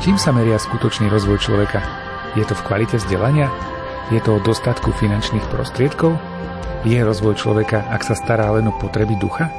Čím 0.00 0.16
sa 0.16 0.32
meria 0.32 0.56
skutočný 0.56 1.12
rozvoj 1.12 1.44
človeka? 1.44 1.84
Je 2.32 2.40
to 2.48 2.56
v 2.56 2.64
kvalite 2.64 2.96
vzdelania? 2.96 3.52
Je 4.08 4.16
to 4.24 4.40
o 4.40 4.40
dostatku 4.40 4.96
finančných 4.96 5.44
prostriedkov? 5.52 6.16
Je 6.88 6.96
rozvoj 6.96 7.36
človeka, 7.36 7.84
ak 7.84 8.08
sa 8.08 8.16
stará 8.16 8.48
len 8.56 8.64
o 8.64 8.72
potreby 8.80 9.20
ducha? 9.20 9.52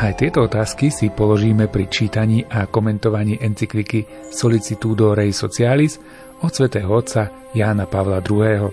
Aj 0.00 0.16
tieto 0.16 0.48
otázky 0.48 0.88
si 0.88 1.12
položíme 1.12 1.68
pri 1.68 1.92
čítaní 1.92 2.40
a 2.48 2.64
komentovaní 2.72 3.36
encykliky 3.36 4.32
Solicitudo 4.32 5.12
Rei 5.12 5.28
Socialis 5.28 6.00
od 6.40 6.56
svätého 6.56 6.88
otca 6.88 7.52
Jána 7.52 7.84
Pavla 7.84 8.24
II. 8.24 8.64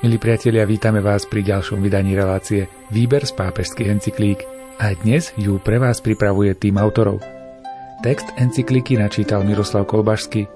Milí 0.00 0.16
priatelia, 0.16 0.64
vítame 0.64 1.04
vás 1.04 1.28
pri 1.28 1.44
ďalšom 1.44 1.84
vydaní 1.84 2.16
relácie 2.16 2.64
Výber 2.88 3.28
z 3.28 3.36
pápežských 3.36 3.92
encyklík. 3.92 4.40
A 4.80 4.96
dnes 4.96 5.36
ju 5.36 5.60
pre 5.60 5.76
vás 5.76 6.00
pripravuje 6.00 6.56
tým 6.56 6.80
autorov– 6.80 7.20
Text 8.00 8.32
encykliky 8.40 8.96
načítal 8.96 9.44
Miroslav 9.44 9.84
Kolbašsky. 9.84 10.48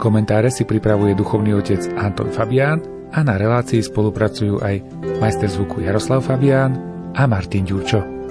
Komentáre 0.00 0.48
si 0.48 0.64
pripravuje 0.64 1.12
duchovný 1.12 1.52
otec 1.52 1.84
Anton 2.00 2.32
Fabián 2.32 2.80
a 3.12 3.20
na 3.20 3.36
relácii 3.36 3.84
spolupracujú 3.84 4.64
aj 4.64 4.80
majster 5.20 5.52
zvuku 5.52 5.84
Jaroslav 5.84 6.24
Fabián 6.24 6.72
a 7.12 7.28
Martin 7.28 7.68
Ďurčo. 7.68 8.21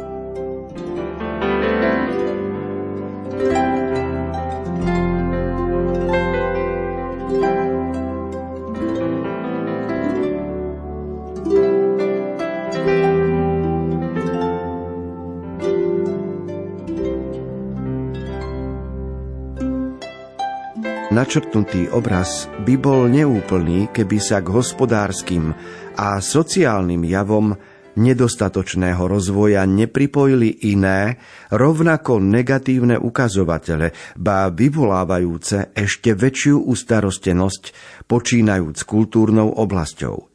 Načrtnutý 21.22 21.86
obraz 21.94 22.50
by 22.66 22.82
bol 22.82 23.06
neúplný, 23.06 23.94
keby 23.94 24.18
sa 24.18 24.42
k 24.42 24.58
hospodárskym 24.58 25.54
a 25.94 26.18
sociálnym 26.18 27.06
javom 27.06 27.54
nedostatočného 27.94 29.06
rozvoja 29.06 29.62
nepripojili 29.70 30.66
iné, 30.74 31.22
rovnako 31.54 32.18
negatívne 32.26 32.98
ukazovatele, 32.98 33.94
ba 34.18 34.50
vyvolávajúce 34.50 35.78
ešte 35.78 36.18
väčšiu 36.18 36.66
ustarostenosť, 36.66 37.64
počínajúc 38.10 38.82
kultúrnou 38.82 39.54
oblasťou. 39.62 40.26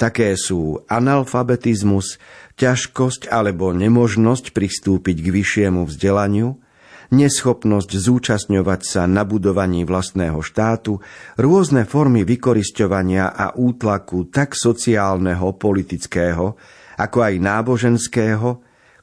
Také 0.00 0.32
sú 0.40 0.80
analfabetizmus, 0.88 2.16
ťažkosť 2.56 3.28
alebo 3.28 3.76
nemožnosť 3.76 4.56
pristúpiť 4.56 5.16
k 5.20 5.28
vyššiemu 5.28 5.84
vzdelaniu– 5.84 6.56
neschopnosť 7.12 7.90
zúčastňovať 7.90 8.80
sa 8.82 9.02
na 9.06 9.22
budovaní 9.22 9.86
vlastného 9.86 10.40
štátu, 10.42 10.98
rôzne 11.38 11.86
formy 11.86 12.26
vykorisťovania 12.26 13.34
a 13.34 13.54
útlaku 13.54 14.30
tak 14.32 14.58
sociálneho, 14.58 15.54
politického, 15.54 16.58
ako 16.96 17.18
aj 17.20 17.34
náboženského, 17.36 18.48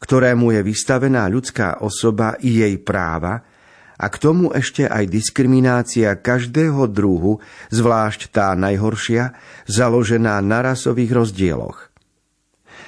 ktorému 0.01 0.51
je 0.59 0.61
vystavená 0.65 1.29
ľudská 1.31 1.79
osoba 1.79 2.35
i 2.43 2.59
jej 2.65 2.75
práva, 2.81 3.39
a 3.93 4.09
k 4.09 4.19
tomu 4.19 4.51
ešte 4.51 4.83
aj 4.83 5.05
diskriminácia 5.07 6.11
každého 6.17 6.91
druhu, 6.91 7.39
zvlášť 7.71 8.35
tá 8.35 8.51
najhoršia, 8.57 9.37
založená 9.69 10.43
na 10.43 10.59
rasových 10.59 11.11
rozdieloch. 11.13 11.93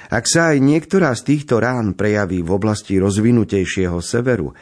Ak 0.06 0.30
sa 0.30 0.54
aj 0.54 0.62
niektorá 0.62 1.16
z 1.18 1.34
týchto 1.34 1.58
rán 1.58 1.98
prejaví 1.98 2.44
v 2.44 2.50
oblasti 2.52 3.00
rozvinutejšieho 3.00 3.98
severu, 3.98 4.54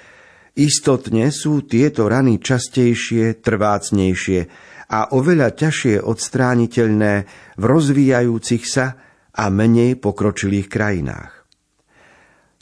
Istotne 0.55 1.35
sú 1.35 1.67
tieto 1.67 2.07
rany 2.07 2.39
častejšie, 2.39 3.43
trvácnejšie 3.43 4.41
a 4.87 5.11
oveľa 5.11 5.51
ťažšie 5.51 5.99
odstrániteľné 5.99 7.13
v 7.59 7.65
rozvíjajúcich 7.67 8.63
sa 8.63 8.95
a 9.35 9.45
menej 9.51 9.99
pokročilých 9.99 10.71
krajinách. 10.71 11.43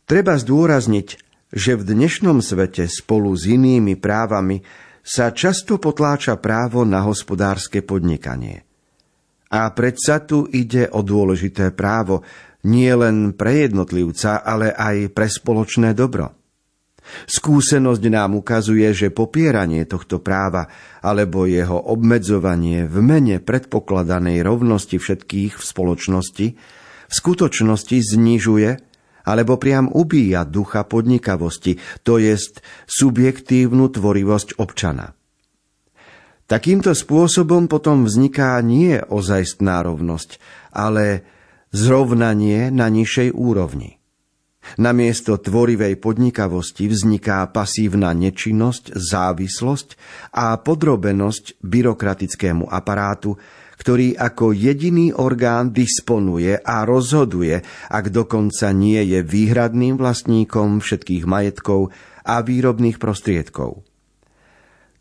Treba 0.08 0.40
zdôrazniť, 0.40 1.08
že 1.52 1.76
v 1.76 1.82
dnešnom 1.84 2.40
svete 2.40 2.88
spolu 2.88 3.36
s 3.36 3.44
inými 3.44 4.00
právami 4.00 4.64
sa 5.04 5.28
často 5.36 5.76
potláča 5.76 6.40
právo 6.40 6.88
na 6.88 7.04
hospodárske 7.04 7.84
podnikanie. 7.84 8.64
A 9.52 9.68
predsa 9.76 10.24
tu 10.24 10.48
ide 10.48 10.88
o 10.88 11.04
dôležité 11.04 11.76
právo 11.76 12.24
nie 12.64 12.88
len 12.88 13.36
pre 13.36 13.68
jednotlivca, 13.68 14.40
ale 14.40 14.72
aj 14.72 15.12
pre 15.12 15.28
spoločné 15.28 15.92
dobro. 15.92 16.41
Skúsenosť 17.26 18.04
nám 18.08 18.38
ukazuje, 18.38 18.86
že 18.94 19.14
popieranie 19.14 19.84
tohto 19.84 20.22
práva 20.22 20.70
alebo 21.02 21.44
jeho 21.44 21.76
obmedzovanie 21.76 22.86
v 22.86 22.96
mene 23.02 23.36
predpokladanej 23.42 24.40
rovnosti 24.42 24.96
všetkých 24.96 25.58
v 25.58 25.64
spoločnosti 25.64 26.46
v 27.12 27.20
skutočnosti 27.20 28.16
znižuje 28.16 28.70
alebo 29.22 29.54
priam 29.54 29.86
ubíja 29.86 30.42
ducha 30.42 30.82
podnikavosti, 30.82 31.78
to 32.02 32.18
jest 32.18 32.58
subjektívnu 32.90 33.86
tvorivosť 33.92 34.58
občana. 34.58 35.14
Takýmto 36.50 36.90
spôsobom 36.90 37.70
potom 37.70 38.02
vzniká 38.02 38.58
nie 38.66 38.98
ozajstná 38.98 39.86
rovnosť, 39.86 40.42
ale 40.74 41.22
zrovnanie 41.70 42.74
na 42.74 42.90
nižšej 42.90 43.30
úrovni. 43.30 44.01
Namiesto 44.78 45.36
tvorivej 45.36 46.00
podnikavosti 46.00 46.88
vzniká 46.88 47.44
pasívna 47.50 48.14
nečinnosť, 48.16 48.94
závislosť 48.94 49.88
a 50.32 50.56
podrobenosť 50.56 51.60
byrokratickému 51.60 52.70
aparátu, 52.70 53.36
ktorý 53.82 54.14
ako 54.14 54.54
jediný 54.54 55.10
orgán 55.10 55.74
disponuje 55.74 56.54
a 56.54 56.86
rozhoduje, 56.86 57.66
ak 57.90 58.14
dokonca 58.14 58.70
nie 58.70 59.02
je 59.02 59.20
výhradným 59.26 59.98
vlastníkom 59.98 60.78
všetkých 60.78 61.26
majetkov 61.26 61.90
a 62.22 62.38
výrobných 62.40 63.02
prostriedkov. 63.02 63.82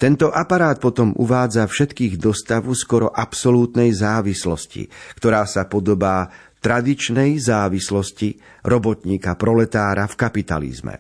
Tento 0.02 0.34
aparát 0.34 0.82
potom 0.82 1.14
uvádza 1.14 1.70
všetkých 1.70 2.18
do 2.18 2.34
stavu 2.34 2.74
skoro 2.74 3.14
absolútnej 3.14 3.94
závislosti, 3.94 4.90
ktorá 5.22 5.46
sa 5.46 5.70
podobá 5.70 6.34
tradičnej 6.62 7.42
závislosti 7.42 8.38
robotníka 8.70 9.34
proletára 9.36 10.06
v 10.06 10.16
kapitalizme. 10.16 10.96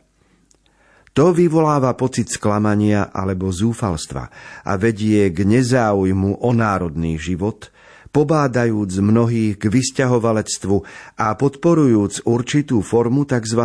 To 1.11 1.35
vyvoláva 1.35 1.91
pocit 1.93 2.31
sklamania 2.31 3.11
alebo 3.11 3.51
zúfalstva 3.51 4.23
a 4.63 4.71
vedie 4.79 5.27
k 5.29 5.43
nezáujmu 5.43 6.39
o 6.39 6.49
národný 6.55 7.19
život, 7.19 7.67
pobádajúc 8.15 8.91
mnohých 8.99 9.59
k 9.59 9.63
vysťahovalectvu 9.67 10.75
a 11.19 11.27
podporujúc 11.35 12.27
určitú 12.27 12.79
formu 12.79 13.27
tzv. 13.27 13.63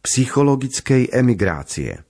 psychologickej 0.00 1.12
emigrácie. 1.12 2.00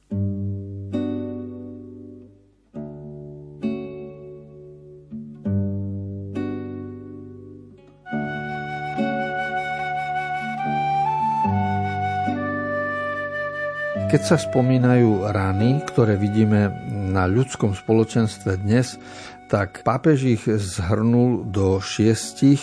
Keď 14.11 14.23
sa 14.27 14.43
spomínajú 14.43 15.31
rany, 15.31 15.87
ktoré 15.87 16.19
vidíme 16.19 16.67
na 16.91 17.31
ľudskom 17.31 17.79
spoločenstve 17.79 18.59
dnes, 18.59 18.99
tak 19.47 19.87
pápež 19.87 20.35
ich 20.35 20.43
zhrnul 20.51 21.47
do 21.47 21.79
šiestich 21.79 22.59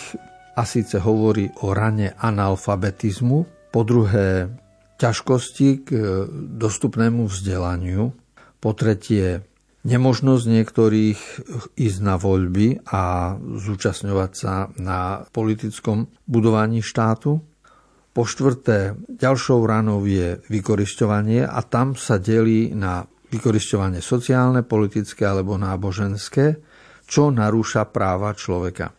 a 0.52 0.68
síce 0.68 1.00
hovorí 1.00 1.48
o 1.64 1.72
rane 1.72 2.12
analfabetizmu, 2.20 3.48
po 3.72 3.80
druhé 3.80 4.52
ťažkosti 5.00 5.88
k 5.88 5.88
dostupnému 6.60 7.24
vzdelaniu, 7.24 8.12
po 8.60 8.70
tretie 8.76 9.40
nemožnosť 9.88 10.44
niektorých 10.52 11.20
ísť 11.80 11.98
na 12.04 12.20
voľby 12.20 12.84
a 12.92 13.32
zúčastňovať 13.40 14.32
sa 14.36 14.68
na 14.76 15.24
politickom 15.32 16.12
budovaní 16.28 16.84
štátu, 16.84 17.40
po 18.18 18.26
štvrté, 18.26 18.98
ďalšou 19.14 19.62
ranou 19.62 20.02
je 20.02 20.42
vykorisťovanie 20.50 21.46
a 21.46 21.62
tam 21.62 21.94
sa 21.94 22.18
delí 22.18 22.74
na 22.74 23.06
vykorisťovanie 23.06 24.02
sociálne, 24.02 24.66
politické 24.66 25.22
alebo 25.22 25.54
náboženské, 25.54 26.58
čo 27.06 27.30
narúša 27.30 27.86
práva 27.94 28.34
človeka. 28.34 28.90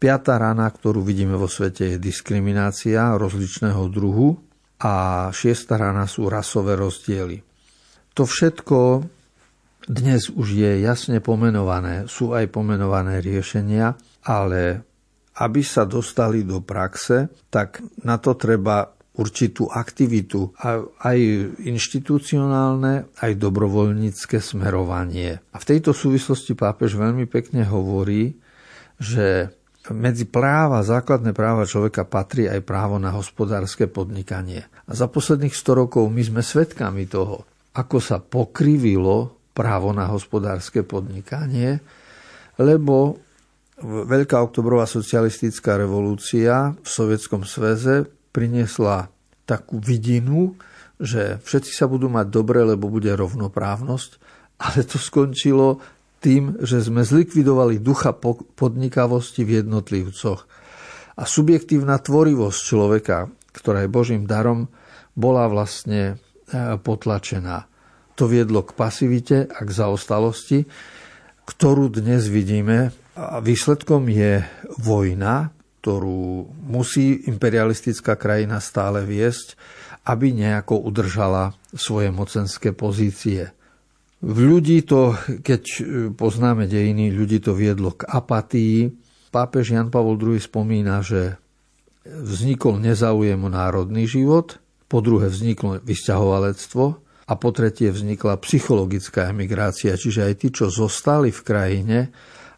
Piatá 0.00 0.40
rana, 0.40 0.64
ktorú 0.64 1.04
vidíme 1.04 1.36
vo 1.36 1.44
svete, 1.44 1.92
je 1.92 1.96
diskriminácia 2.00 3.12
rozličného 3.20 3.84
druhu 3.92 4.40
a 4.80 5.28
šiesta 5.28 5.76
rana 5.76 6.08
sú 6.08 6.32
rasové 6.32 6.72
rozdiely. 6.72 7.44
To 8.16 8.24
všetko 8.24 9.04
dnes 9.92 10.32
už 10.32 10.56
je 10.56 10.72
jasne 10.80 11.20
pomenované, 11.20 12.08
sú 12.08 12.32
aj 12.32 12.48
pomenované 12.48 13.20
riešenia, 13.20 13.92
ale 14.24 14.87
aby 15.38 15.62
sa 15.62 15.86
dostali 15.86 16.42
do 16.42 16.58
praxe, 16.58 17.30
tak 17.50 17.78
na 18.02 18.18
to 18.18 18.34
treba 18.34 18.90
určitú 19.18 19.66
aktivitu, 19.66 20.54
aj 21.02 21.18
inštitucionálne, 21.58 23.18
aj 23.18 23.32
dobrovoľnícke 23.34 24.38
smerovanie. 24.38 25.42
A 25.50 25.56
v 25.58 25.68
tejto 25.74 25.90
súvislosti 25.90 26.54
pápež 26.54 26.94
veľmi 26.94 27.26
pekne 27.26 27.66
hovorí, 27.66 28.38
že 29.02 29.50
medzi 29.90 30.28
práva, 30.28 30.86
základné 30.86 31.34
práva 31.34 31.66
človeka 31.66 32.06
patrí 32.06 32.46
aj 32.46 32.62
právo 32.62 33.02
na 33.02 33.10
hospodárske 33.10 33.90
podnikanie. 33.90 34.68
A 34.86 34.90
za 34.94 35.10
posledných 35.10 35.54
100 35.54 35.80
rokov 35.82 36.04
my 36.06 36.22
sme 36.22 36.42
svedkami 36.44 37.10
toho, 37.10 37.42
ako 37.74 37.98
sa 37.98 38.22
pokrivilo 38.22 39.50
právo 39.50 39.90
na 39.90 40.06
hospodárske 40.06 40.86
podnikanie, 40.86 41.82
lebo 42.60 43.18
Veľká 43.84 44.42
oktobrová 44.42 44.90
socialistická 44.90 45.78
revolúcia 45.78 46.74
v 46.82 46.88
Sovietskom 46.88 47.46
sveze 47.46 48.10
priniesla 48.34 49.06
takú 49.46 49.78
vidinu, 49.78 50.58
že 50.98 51.38
všetci 51.46 51.70
sa 51.70 51.86
budú 51.86 52.10
mať 52.10 52.26
dobre, 52.26 52.66
lebo 52.66 52.90
bude 52.90 53.14
rovnoprávnosť, 53.14 54.10
ale 54.58 54.82
to 54.82 54.98
skončilo 54.98 55.78
tým, 56.18 56.58
že 56.58 56.82
sme 56.82 57.06
zlikvidovali 57.06 57.78
ducha 57.78 58.10
podnikavosti 58.58 59.46
v 59.46 59.62
jednotlivcoch. 59.62 60.40
A 61.18 61.22
subjektívna 61.22 62.02
tvorivosť 62.02 62.58
človeka, 62.58 63.30
ktorá 63.54 63.86
je 63.86 63.94
Božím 63.94 64.26
darom, 64.26 64.66
bola 65.14 65.46
vlastne 65.46 66.14
e, 66.50 66.78
potlačená. 66.78 67.66
To 68.18 68.26
viedlo 68.26 68.66
k 68.66 68.74
pasivite 68.74 69.46
a 69.46 69.62
k 69.62 69.70
zaostalosti, 69.70 70.66
ktorú 71.48 71.88
dnes 71.88 72.28
vidíme 72.28 72.92
a 73.16 73.40
výsledkom 73.40 74.04
je 74.12 74.44
vojna, 74.76 75.48
ktorú 75.80 76.44
musí 76.68 77.24
imperialistická 77.24 78.20
krajina 78.20 78.60
stále 78.60 79.08
viesť, 79.08 79.56
aby 80.04 80.36
nejako 80.36 80.76
udržala 80.84 81.56
svoje 81.72 82.12
mocenské 82.12 82.76
pozície. 82.76 83.48
V 84.20 84.38
ľudí 84.44 84.84
to, 84.84 85.16
keď 85.40 85.62
poznáme 86.20 86.68
dejiny, 86.68 87.16
ľudí 87.16 87.40
to 87.40 87.56
viedlo 87.56 87.96
k 87.96 88.04
apatii. 88.04 88.92
Pápež 89.32 89.72
Jan 89.72 89.88
Pavol 89.88 90.20
II 90.20 90.36
spomína, 90.36 91.00
že 91.00 91.40
vznikol 92.04 92.76
nezáujem 92.76 93.40
o 93.40 93.48
národný 93.48 94.04
život, 94.04 94.60
po 94.84 95.00
druhé 95.00 95.32
vzniklo 95.32 95.80
vysťahovalectvo 95.80 97.07
a 97.28 97.32
po 97.36 97.52
tretie 97.52 97.92
vznikla 97.92 98.40
psychologická 98.40 99.28
emigrácia, 99.28 100.00
čiže 100.00 100.24
aj 100.24 100.34
tí, 100.40 100.48
čo 100.48 100.72
zostali 100.72 101.28
v 101.28 101.44
krajine, 101.44 101.98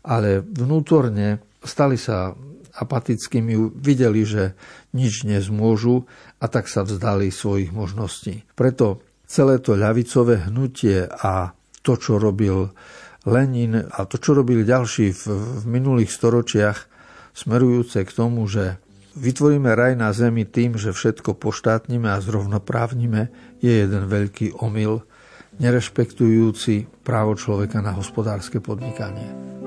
ale 0.07 0.41
vnútorne 0.41 1.43
stali 1.67 1.99
sa 1.99 2.33
apatickými, 2.71 3.83
videli, 3.83 4.23
že 4.23 4.55
nič 4.95 5.27
nezmôžu 5.27 6.07
a 6.39 6.47
tak 6.47 6.71
sa 6.71 6.87
vzdali 6.87 7.35
svojich 7.35 7.75
možností. 7.75 8.47
Preto 8.55 9.03
celé 9.27 9.59
to 9.59 9.75
ľavicové 9.75 10.49
hnutie 10.49 11.05
a 11.05 11.51
to, 11.83 11.99
čo 11.99 12.23
robil 12.23 12.71
Lenin 13.27 13.75
a 13.77 14.01
to, 14.07 14.17
čo 14.17 14.33
robili 14.33 14.65
ďalší 14.65 15.13
v, 15.13 15.23
v 15.61 15.65
minulých 15.67 16.15
storočiach, 16.15 16.79
smerujúce 17.37 18.07
k 18.07 18.11
tomu, 18.11 18.47
že 18.49 18.81
vytvoríme 19.15 19.73
raj 19.75 19.99
na 19.99 20.11
zemi 20.15 20.47
tým, 20.47 20.79
že 20.79 20.95
všetko 20.95 21.37
poštátnime 21.39 22.11
a 22.11 22.23
zrovnoprávnime, 22.23 23.31
je 23.63 23.73
jeden 23.85 24.07
veľký 24.07 24.59
omyl, 24.59 25.03
nerešpektujúci 25.61 26.89
právo 27.05 27.37
človeka 27.37 27.85
na 27.85 27.93
hospodárske 27.93 28.63
podnikanie. 28.63 29.60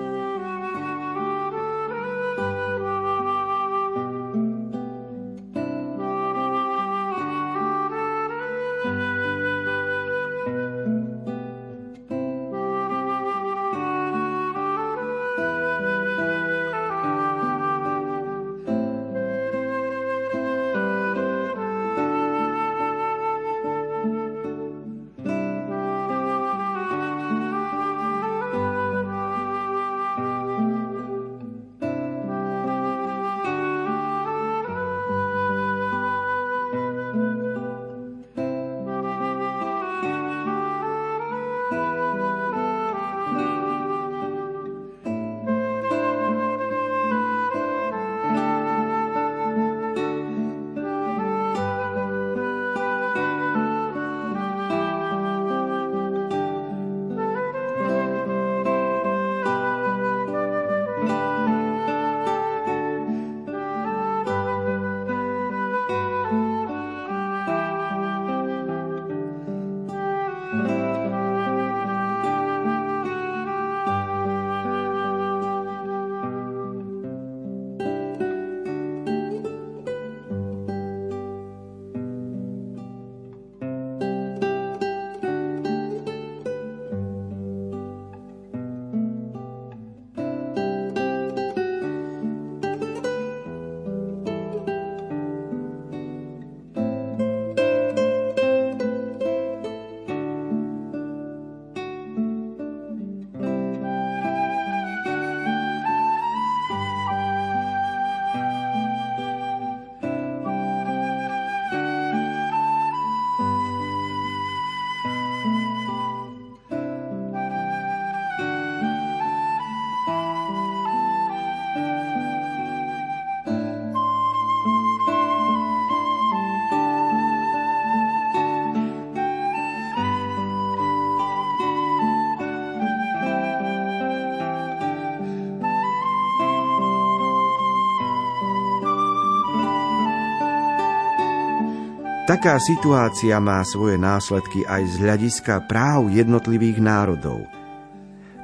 Taká 142.34 142.58
situácia 142.58 143.38
má 143.38 143.62
svoje 143.62 143.94
následky 143.94 144.66
aj 144.66 144.90
z 144.90 145.06
hľadiska 145.06 145.70
práv 145.70 146.10
jednotlivých 146.10 146.82
národov. 146.82 147.46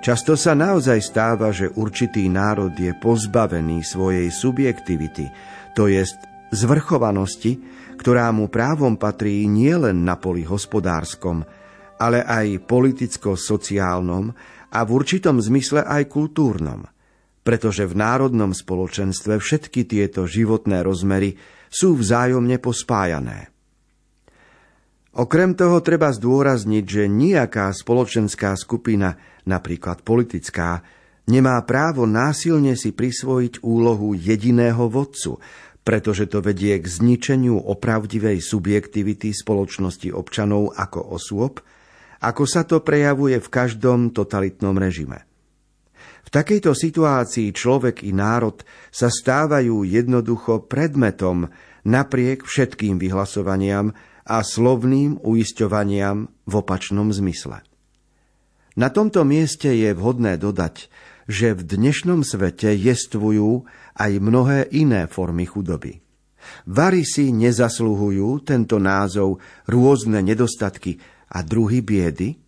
Často 0.05 0.37
sa 0.37 0.53
naozaj 0.53 1.01
stáva, 1.01 1.49
že 1.49 1.73
určitý 1.73 2.29
národ 2.29 2.69
je 2.77 2.93
pozbavený 2.93 3.81
svojej 3.81 4.29
subjektivity, 4.29 5.33
to 5.73 5.89
jest 5.89 6.21
zvrchovanosti, 6.53 7.57
ktorá 7.97 8.29
mu 8.29 8.45
právom 8.53 8.93
patrí 8.93 9.49
nielen 9.49 10.05
na 10.05 10.21
poli 10.21 10.45
hospodárskom, 10.45 11.41
ale 11.97 12.21
aj 12.21 12.69
politicko-sociálnom 12.69 14.29
a 14.69 14.79
v 14.85 14.89
určitom 14.93 15.41
zmysle 15.41 15.81
aj 15.81 16.13
kultúrnom. 16.13 16.85
Pretože 17.41 17.89
v 17.89 17.97
národnom 17.97 18.53
spoločenstve 18.53 19.41
všetky 19.41 19.89
tieto 19.89 20.29
životné 20.29 20.85
rozmery 20.85 21.41
sú 21.73 21.97
vzájomne 21.97 22.61
pospájané. 22.61 23.49
Okrem 25.19 25.51
toho 25.51 25.83
treba 25.83 26.15
zdôrazniť, 26.15 26.85
že 26.87 27.11
nejaká 27.11 27.75
spoločenská 27.75 28.55
skupina, 28.55 29.19
napríklad 29.43 29.99
politická, 29.99 30.79
nemá 31.27 31.59
právo 31.67 32.07
násilne 32.07 32.79
si 32.79 32.95
prisvojiť 32.95 33.59
úlohu 33.59 34.15
jediného 34.15 34.87
vodcu, 34.87 35.43
pretože 35.83 36.31
to 36.31 36.39
vedie 36.39 36.79
k 36.79 36.87
zničeniu 36.87 37.59
opravdivej 37.59 38.39
subjektivity 38.39 39.35
spoločnosti 39.35 40.07
občanov 40.15 40.71
ako 40.79 41.11
osôb, 41.19 41.59
ako 42.23 42.43
sa 42.47 42.63
to 42.63 42.79
prejavuje 42.79 43.43
v 43.43 43.51
každom 43.51 44.15
totalitnom 44.15 44.79
režime. 44.79 45.27
V 46.23 46.29
takejto 46.31 46.71
situácii 46.71 47.51
človek 47.51 48.07
i 48.07 48.15
národ 48.15 48.63
sa 48.87 49.11
stávajú 49.11 49.83
jednoducho 49.83 50.63
predmetom 50.63 51.51
napriek 51.83 52.47
všetkým 52.47 52.95
vyhlasovaniam 52.95 53.91
a 54.29 54.45
slovným 54.45 55.17
uisťovaniam 55.25 56.29
v 56.45 56.53
opačnom 56.53 57.09
zmysle. 57.09 57.65
Na 58.77 58.93
tomto 58.93 59.25
mieste 59.25 59.73
je 59.73 59.89
vhodné 59.97 60.37
dodať, 60.37 60.87
že 61.25 61.57
v 61.57 61.61
dnešnom 61.65 62.21
svete 62.21 62.77
jestvujú 62.77 63.65
aj 63.97 64.11
mnohé 64.21 64.69
iné 64.69 65.09
formy 65.09 65.49
chudoby. 65.49 66.05
Vary 66.69 67.03
nezasluhujú 67.17 68.45
tento 68.45 68.77
názov 68.77 69.41
rôzne 69.67 70.21
nedostatky 70.23 71.01
a 71.33 71.43
druhy 71.43 71.81
biedy, 71.83 72.39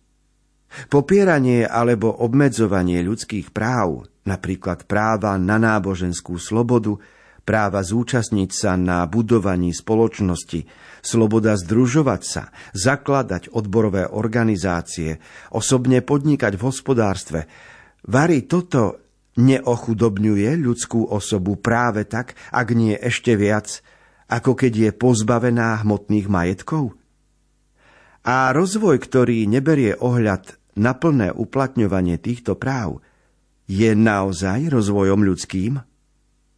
Popieranie 0.88 1.68
alebo 1.68 2.08
obmedzovanie 2.08 3.04
ľudských 3.04 3.52
práv, 3.52 4.08
napríklad 4.24 4.88
práva 4.88 5.36
na 5.36 5.60
náboženskú 5.60 6.40
slobodu, 6.40 6.96
práva 7.44 7.84
zúčastniť 7.84 8.50
sa 8.50 8.72
na 8.80 9.04
budovaní 9.04 9.74
spoločnosti, 9.74 10.64
sloboda 11.02 11.58
združovať 11.58 12.22
sa, 12.22 12.42
zakladať 12.72 13.50
odborové 13.50 14.06
organizácie, 14.06 15.18
osobne 15.50 16.00
podnikať 16.00 16.54
v 16.54 16.62
hospodárstve. 16.62 17.40
Vary 18.06 18.46
toto 18.46 19.02
neochudobňuje 19.36 20.50
ľudskú 20.62 21.10
osobu 21.10 21.58
práve 21.58 22.06
tak, 22.06 22.38
ak 22.54 22.68
nie 22.72 22.94
ešte 22.94 23.34
viac, 23.34 23.82
ako 24.30 24.54
keď 24.56 24.72
je 24.72 24.90
pozbavená 24.94 25.82
hmotných 25.82 26.30
majetkov? 26.30 26.94
A 28.22 28.54
rozvoj, 28.54 29.02
ktorý 29.02 29.50
neberie 29.50 29.98
ohľad 29.98 30.54
na 30.78 30.94
plné 30.94 31.34
uplatňovanie 31.34 32.22
týchto 32.22 32.54
práv 32.54 33.02
je 33.66 33.90
naozaj 33.98 34.70
rozvojom 34.70 35.26
ľudským? 35.26 35.82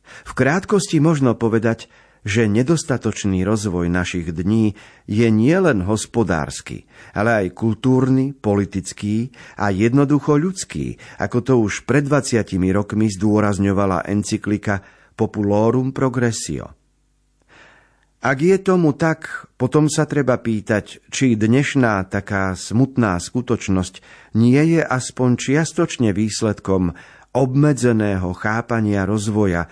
V 0.05 0.33
krátkosti 0.37 1.01
možno 1.01 1.33
povedať, 1.33 1.89
že 2.25 2.49
nedostatočný 2.49 3.45
rozvoj 3.45 3.93
našich 3.93 4.33
dní 4.33 4.73
je 5.05 5.29
nielen 5.29 5.85
hospodársky, 5.85 6.89
ale 7.13 7.45
aj 7.45 7.55
kultúrny, 7.55 8.33
politický 8.33 9.29
a 9.61 9.69
jednoducho 9.69 10.41
ľudský, 10.41 10.97
ako 11.21 11.39
to 11.45 11.55
už 11.61 11.85
pred 11.85 12.09
20 12.09 12.49
rokmi 12.73 13.13
zdôrazňovala 13.13 14.09
encyklika 14.09 14.81
Populorum 15.15 15.93
Progressio. 15.93 16.73
Ak 18.25 18.41
je 18.41 18.57
tomu 18.57 18.97
tak, 18.97 19.53
potom 19.61 19.93
sa 19.93 20.09
treba 20.09 20.41
pýtať, 20.41 21.05
či 21.13 21.37
dnešná 21.37 22.09
taká 22.09 22.57
smutná 22.57 23.21
skutočnosť 23.21 24.01
nie 24.33 24.65
je 24.65 24.81
aspoň 24.81 25.37
čiastočne 25.37 26.17
výsledkom 26.17 26.97
obmedzeného 27.37 28.33
chápania 28.33 29.05
rozvoja, 29.05 29.69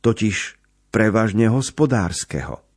totiž 0.00 0.59
prevažne 0.90 1.46
hospodárskeho. 1.46 2.70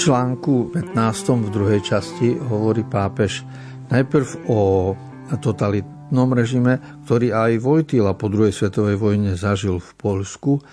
článku 0.00 0.72
15. 0.72 0.96
v 1.44 1.50
druhej 1.52 1.80
časti 1.84 2.32
hovorí 2.40 2.88
pápež 2.88 3.44
najprv 3.92 4.48
o 4.48 4.96
totalitnom 5.36 6.32
režime, 6.32 6.80
ktorý 7.04 7.36
aj 7.36 7.60
Vojtila 7.60 8.16
po 8.16 8.32
druhej 8.32 8.48
svetovej 8.48 8.96
vojne 8.96 9.36
zažil 9.36 9.76
v 9.76 9.90
Polsku 10.00 10.64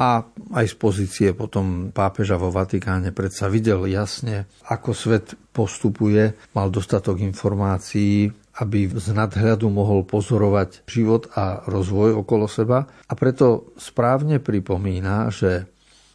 a 0.00 0.24
aj 0.56 0.66
z 0.72 0.76
pozície 0.80 1.28
potom 1.36 1.92
pápeža 1.92 2.40
vo 2.40 2.48
Vatikáne 2.48 3.12
predsa 3.12 3.52
videl 3.52 3.84
jasne, 3.84 4.48
ako 4.64 4.96
svet 4.96 5.36
postupuje, 5.52 6.32
mal 6.56 6.72
dostatok 6.72 7.20
informácií, 7.20 8.32
aby 8.64 8.88
z 8.88 9.12
nadhľadu 9.12 9.68
mohol 9.68 10.08
pozorovať 10.08 10.88
život 10.88 11.28
a 11.36 11.68
rozvoj 11.68 12.16
okolo 12.16 12.48
seba. 12.48 12.88
A 12.88 13.12
preto 13.12 13.76
správne 13.76 14.40
pripomína, 14.40 15.28
že 15.28 15.68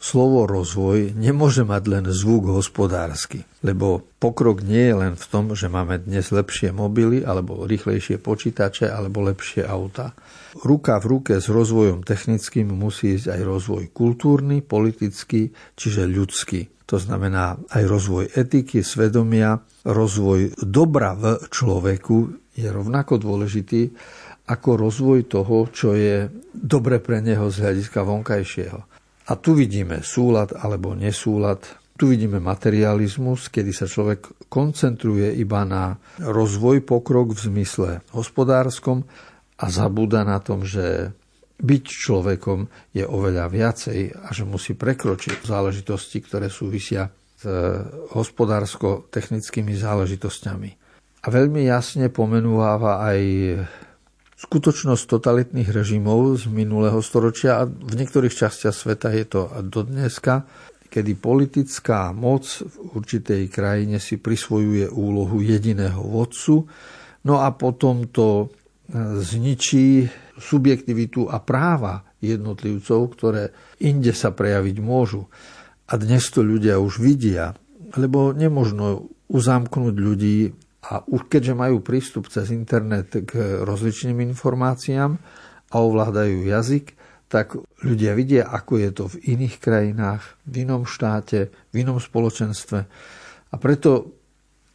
slovo 0.06 0.46
rozvoj 0.46 1.18
nemôže 1.18 1.66
mať 1.66 1.84
len 1.90 2.06
zvuk 2.14 2.54
hospodársky, 2.54 3.42
lebo 3.66 4.06
pokrok 4.22 4.62
nie 4.62 4.94
je 4.94 4.96
len 5.02 5.14
v 5.18 5.26
tom, 5.26 5.58
že 5.58 5.66
máme 5.66 6.06
dnes 6.06 6.30
lepšie 6.30 6.70
mobily, 6.70 7.26
alebo 7.26 7.66
rýchlejšie 7.66 8.22
počítače, 8.22 8.86
alebo 8.86 9.26
lepšie 9.26 9.66
auta. 9.66 10.14
Ruka 10.62 11.02
v 11.02 11.06
ruke 11.10 11.34
s 11.42 11.50
rozvojom 11.50 12.06
technickým 12.06 12.70
musí 12.70 13.18
ísť 13.18 13.34
aj 13.34 13.42
rozvoj 13.42 13.84
kultúrny, 13.90 14.62
politický, 14.62 15.50
čiže 15.74 16.06
ľudský. 16.06 16.86
To 16.86 17.02
znamená 17.02 17.58
aj 17.74 17.84
rozvoj 17.90 18.26
etiky, 18.38 18.86
svedomia, 18.86 19.58
rozvoj 19.90 20.54
dobra 20.62 21.18
v 21.18 21.50
človeku 21.50 22.46
je 22.54 22.70
rovnako 22.70 23.18
dôležitý 23.18 23.90
ako 24.46 24.70
rozvoj 24.78 25.26
toho, 25.26 25.66
čo 25.74 25.98
je 25.98 26.30
dobre 26.54 27.02
pre 27.02 27.26
neho 27.26 27.50
z 27.50 27.66
hľadiska 27.66 28.06
vonkajšieho. 28.06 28.95
A 29.26 29.34
tu 29.42 29.58
vidíme 29.58 30.06
súlad 30.06 30.54
alebo 30.54 30.94
nesúlad. 30.94 31.66
Tu 31.96 32.12
vidíme 32.12 32.44
materializmus, 32.44 33.48
kedy 33.50 33.72
sa 33.72 33.88
človek 33.88 34.50
koncentruje 34.52 35.32
iba 35.40 35.64
na 35.64 35.96
rozvoj, 36.22 36.84
pokrok 36.84 37.34
v 37.34 37.40
zmysle 37.50 37.90
hospodárskom 38.12 39.08
a 39.58 39.66
zabúda 39.72 40.28
na 40.28 40.44
tom, 40.44 40.68
že 40.68 41.16
byť 41.56 41.84
človekom 41.88 42.92
je 42.92 43.08
oveľa 43.08 43.48
viacej 43.48 44.00
a 44.12 44.30
že 44.36 44.44
musí 44.44 44.76
prekročiť 44.76 45.48
záležitosti, 45.48 46.20
ktoré 46.20 46.52
súvisia 46.52 47.08
s 47.40 47.48
hospodársko-technickými 48.12 49.72
záležitosťami. 49.72 50.70
A 51.26 51.28
veľmi 51.32 51.64
jasne 51.66 52.12
pomenúva 52.12 53.02
aj 53.02 53.20
skutočnosť 54.36 55.04
totalitných 55.08 55.70
režimov 55.72 56.44
z 56.44 56.52
minulého 56.52 57.00
storočia 57.00 57.64
a 57.64 57.68
v 57.68 57.94
niektorých 57.96 58.36
častiach 58.36 58.76
sveta 58.76 59.16
je 59.16 59.26
to 59.26 59.42
do 59.64 59.88
dneska, 59.88 60.44
kedy 60.92 61.16
politická 61.16 62.12
moc 62.12 62.44
v 62.44 62.76
určitej 63.00 63.48
krajine 63.48 64.00
si 64.00 64.20
prisvojuje 64.20 64.92
úlohu 64.92 65.40
jediného 65.40 66.04
vodcu, 66.04 66.68
no 67.28 67.36
a 67.40 67.52
potom 67.56 68.12
to 68.12 68.28
e, 68.44 68.48
zničí 69.24 70.08
subjektivitu 70.36 71.32
a 71.32 71.40
práva 71.40 72.04
jednotlivcov, 72.20 73.00
ktoré 73.16 73.44
inde 73.84 74.12
sa 74.12 74.36
prejaviť 74.36 74.78
môžu. 74.84 75.32
A 75.88 75.96
dnes 75.96 76.28
to 76.28 76.44
ľudia 76.44 76.76
už 76.82 77.00
vidia, 77.00 77.56
lebo 77.96 78.36
nemožno 78.36 79.16
uzamknúť 79.32 79.96
ľudí 79.96 80.38
a 80.86 81.02
už 81.10 81.26
keďže 81.26 81.58
majú 81.58 81.82
prístup 81.82 82.30
cez 82.30 82.54
internet 82.54 83.10
k 83.26 83.64
rozličným 83.66 84.22
informáciám 84.22 85.18
a 85.74 85.76
ovládajú 85.82 86.46
jazyk, 86.46 86.94
tak 87.26 87.58
ľudia 87.82 88.14
vidia, 88.14 88.46
ako 88.46 88.74
je 88.78 88.90
to 88.94 89.04
v 89.10 89.16
iných 89.34 89.56
krajinách, 89.58 90.24
v 90.46 90.62
inom 90.62 90.86
štáte, 90.86 91.50
v 91.74 91.76
inom 91.82 91.98
spoločenstve. 91.98 92.80
A 93.50 93.56
preto 93.58 94.14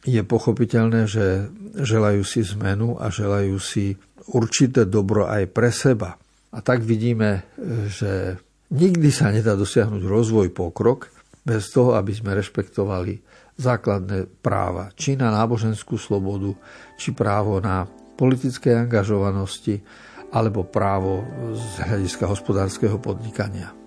je 0.03 0.19
pochopiteľné, 0.25 1.07
že 1.07 1.47
želajú 1.79 2.21
si 2.27 2.43
zmenu 2.43 2.99
a 2.99 3.07
želajú 3.07 3.55
si 3.61 3.95
určité 4.35 4.83
dobro 4.83 5.31
aj 5.31 5.47
pre 5.53 5.71
seba. 5.71 6.19
A 6.51 6.59
tak 6.59 6.83
vidíme, 6.83 7.47
že 7.87 8.35
nikdy 8.73 9.09
sa 9.13 9.31
nedá 9.31 9.55
dosiahnuť 9.55 10.03
rozvoj, 10.03 10.51
pokrok 10.51 11.07
bez 11.47 11.71
toho, 11.71 11.95
aby 11.95 12.11
sme 12.11 12.35
rešpektovali 12.35 13.23
základné 13.61 14.41
práva, 14.41 14.89
či 14.97 15.13
na 15.13 15.29
náboženskú 15.29 16.01
slobodu, 16.01 16.57
či 16.97 17.13
právo 17.13 17.61
na 17.61 17.85
politické 18.17 18.73
angažovanosti, 18.73 19.81
alebo 20.31 20.65
právo 20.65 21.21
z 21.53 21.83
hľadiska 21.83 22.25
hospodárskeho 22.25 22.97
podnikania. 22.97 23.80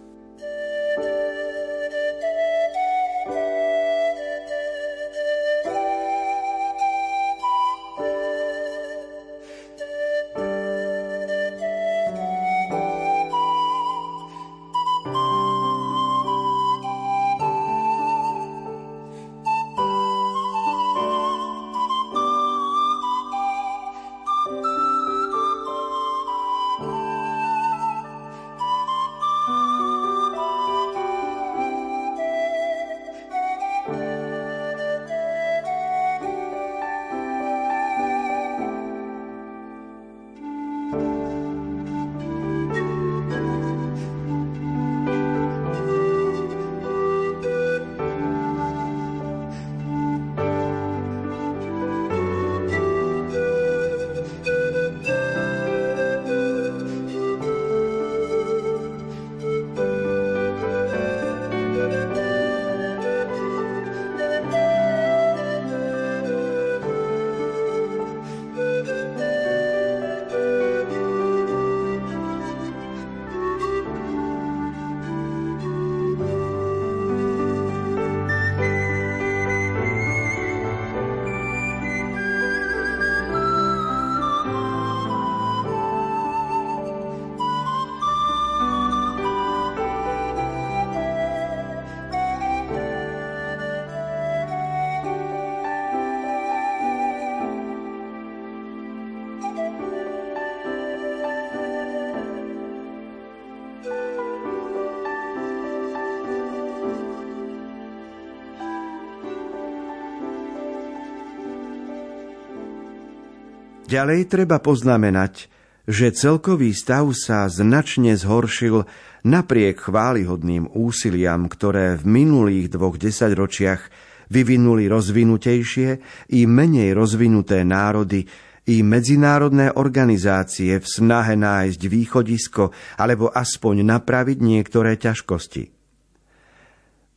Ďalej 113.95 114.27
treba 114.27 114.59
poznamenať, 114.59 115.47
že 115.87 116.11
celkový 116.11 116.75
stav 116.75 117.15
sa 117.15 117.47
značne 117.47 118.19
zhoršil 118.19 118.91
napriek 119.23 119.87
chválihodným 119.87 120.67
úsiliam, 120.75 121.47
ktoré 121.47 121.95
v 121.95 122.03
minulých 122.03 122.75
dvoch 122.75 122.99
desaťročiach 122.99 123.87
vyvinuli 124.35 124.91
rozvinutejšie 124.91 125.91
i 126.35 126.41
menej 126.43 126.91
rozvinuté 126.91 127.63
národy 127.63 128.27
i 128.67 128.83
medzinárodné 128.83 129.71
organizácie 129.79 130.75
v 130.83 130.87
snahe 130.91 131.39
nájsť 131.39 131.81
východisko 131.87 132.75
alebo 132.99 133.31
aspoň 133.31 133.95
napraviť 133.95 134.39
niektoré 134.43 134.99
ťažkosti. 134.99 135.71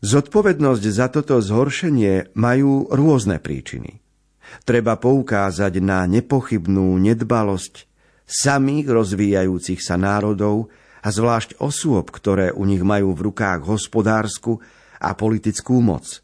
Zodpovednosť 0.05 0.83
za 0.93 1.09
toto 1.09 1.41
zhoršenie 1.41 2.37
majú 2.37 2.85
rôzne 2.93 3.41
príčiny. 3.41 4.06
Treba 4.67 4.99
poukázať 4.99 5.79
na 5.79 6.03
nepochybnú 6.09 6.99
nedbalosť 6.99 7.87
samých 8.27 8.91
rozvíjajúcich 8.91 9.79
sa 9.79 9.95
národov 9.95 10.67
a 10.99 11.07
zvlášť 11.07 11.63
osôb, 11.63 12.11
ktoré 12.11 12.51
u 12.51 12.67
nich 12.67 12.83
majú 12.83 13.15
v 13.15 13.31
rukách 13.31 13.63
hospodársku 13.63 14.59
a 14.99 15.15
politickú 15.15 15.79
moc. 15.79 16.19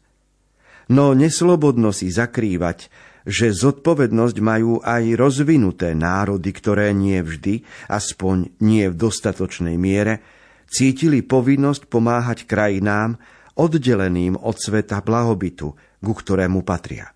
No 0.92 1.16
neslobodno 1.16 1.96
si 1.96 2.12
zakrývať, 2.12 2.92
že 3.24 3.56
zodpovednosť 3.56 4.36
majú 4.44 4.84
aj 4.84 5.16
rozvinuté 5.16 5.96
národy, 5.96 6.52
ktoré 6.52 6.92
nie 6.92 7.24
vždy, 7.24 7.64
aspoň 7.88 8.52
nie 8.60 8.84
v 8.92 8.98
dostatočnej 9.00 9.80
miere, 9.80 10.20
cítili 10.68 11.24
povinnosť 11.24 11.88
pomáhať 11.88 12.44
krajinám 12.44 13.16
oddeleným 13.56 14.36
od 14.36 14.60
sveta 14.60 15.00
blahobytu, 15.00 15.72
ku 16.04 16.12
ktorému 16.12 16.60
patria. 16.60 17.13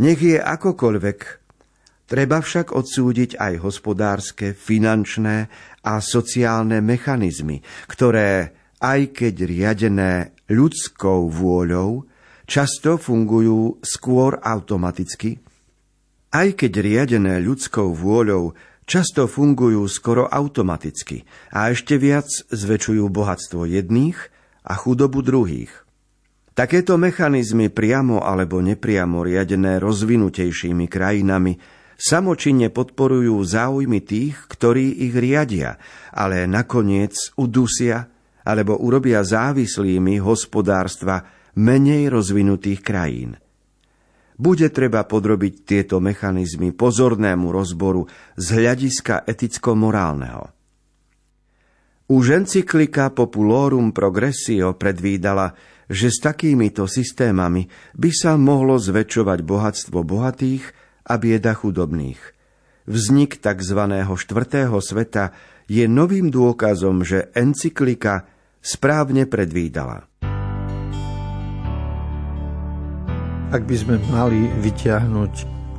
Nech 0.00 0.20
je 0.20 0.38
akokoľvek, 0.40 1.18
treba 2.10 2.38
však 2.42 2.74
odsúdiť 2.74 3.38
aj 3.38 3.54
hospodárske, 3.62 4.52
finančné 4.52 5.48
a 5.84 5.92
sociálne 6.02 6.82
mechanizmy, 6.84 7.62
ktoré, 7.86 8.54
aj 8.82 9.00
keď 9.14 9.34
riadené 9.46 10.12
ľudskou 10.50 11.30
vôľou, 11.32 12.04
často 12.44 13.00
fungujú 13.00 13.80
skôr 13.80 14.36
automaticky, 14.42 15.40
aj 16.34 16.58
keď 16.58 16.72
riadené 16.82 17.38
ľudskou 17.40 17.94
vôľou 17.94 18.52
často 18.84 19.24
fungujú 19.24 19.88
skoro 19.88 20.28
automaticky 20.28 21.24
a 21.52 21.72
ešte 21.72 21.96
viac 21.96 22.28
zväčšujú 22.52 23.04
bohatstvo 23.08 23.64
jedných 23.64 24.18
a 24.64 24.74
chudobu 24.76 25.24
druhých. 25.24 25.83
Takéto 26.54 26.94
mechanizmy 26.94 27.66
priamo 27.66 28.22
alebo 28.22 28.62
nepriamo 28.62 29.26
riadené 29.26 29.82
rozvinutejšími 29.82 30.86
krajinami 30.86 31.58
samočinne 31.98 32.70
podporujú 32.70 33.42
záujmy 33.42 33.98
tých, 34.06 34.38
ktorí 34.46 35.02
ich 35.02 35.18
riadia, 35.18 35.82
ale 36.14 36.46
nakoniec 36.46 37.34
udusia 37.34 38.06
alebo 38.46 38.78
urobia 38.78 39.26
závislými 39.26 40.22
hospodárstva 40.22 41.26
menej 41.58 42.06
rozvinutých 42.06 42.80
krajín. 42.86 43.34
Bude 44.38 44.70
treba 44.70 45.02
podrobiť 45.06 45.54
tieto 45.66 45.98
mechanizmy 45.98 46.70
pozornému 46.70 47.50
rozboru 47.50 48.06
z 48.38 48.46
hľadiska 48.62 49.26
eticko-morálneho. 49.26 50.54
Už 52.14 52.24
encyklika 52.30 53.10
Populorum 53.10 53.90
Progressio 53.90 54.76
predvídala, 54.78 55.56
že 55.88 56.08
s 56.08 56.18
takýmito 56.20 56.88
systémami 56.88 57.68
by 57.96 58.10
sa 58.12 58.36
mohlo 58.40 58.80
zväčšovať 58.80 59.38
bohatstvo 59.44 60.00
bohatých 60.04 60.64
a 61.04 61.14
bieda 61.20 61.52
chudobných. 61.52 62.20
Vznik 62.84 63.40
tzv. 63.40 63.80
štvrtého 64.04 64.76
sveta 64.80 65.32
je 65.64 65.88
novým 65.88 66.28
dôkazom, 66.28 67.00
že 67.00 67.32
encyklika 67.32 68.28
správne 68.60 69.24
predvídala. 69.24 70.08
Ak 73.54 73.62
by 73.64 73.76
sme 73.76 73.96
mali 74.10 74.50
vyťahnuť 74.60 75.32